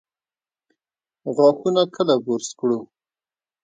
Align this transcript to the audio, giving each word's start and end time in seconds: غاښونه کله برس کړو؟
غاښونه 1.35 1.81
کله 1.95 2.13
برس 2.25 2.47
کړو؟ 2.59 2.79